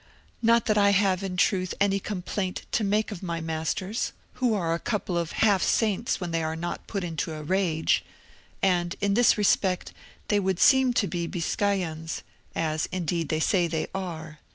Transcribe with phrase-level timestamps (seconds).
[0.41, 4.73] Not that I have, in truth, any complaint to make of my masters, who are
[4.73, 8.03] a couple of half saints when they are not put into a rage.
[8.63, 9.93] And, in this respect,
[10.29, 12.23] they would seem to be Biscayans,
[12.55, 14.39] as, indeed, they say they are.